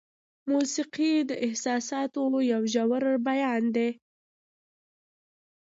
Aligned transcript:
موسیقي 0.51 1.13
د 1.29 1.31
احساساتو 1.45 2.23
یو 2.51 2.61
ژور 2.73 3.03
بیان 3.27 3.63
دی. 3.75 3.89